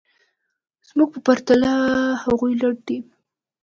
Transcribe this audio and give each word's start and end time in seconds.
زموږ 0.87 1.07
په 1.13 1.19
پرتله 1.27 1.71
هغوی 2.23 2.53
لټ 2.61 2.77
دي 2.87 2.97